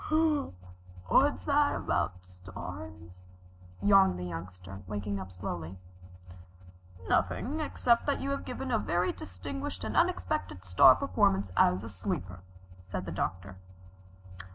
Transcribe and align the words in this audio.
"What's 1.09 1.43
that 1.45 1.75
about 1.75 2.15
stars?" 2.25 3.21
yawned 3.83 4.17
the 4.17 4.25
Youngster, 4.25 4.81
waking 4.87 5.19
up 5.19 5.31
slowly. 5.31 5.77
"Nothing 7.07 7.59
except 7.59 8.07
that 8.07 8.19
you 8.19 8.31
have 8.31 8.43
given 8.43 8.71
a 8.71 8.79
very 8.79 9.11
distinguished 9.11 9.83
and 9.83 9.95
unexpected 9.95 10.65
star 10.65 10.95
performance 10.95 11.51
as 11.55 11.83
a 11.83 11.87
sleeper," 11.89 12.39
said 12.83 13.05
the 13.05 13.11
Doctor. 13.11 13.57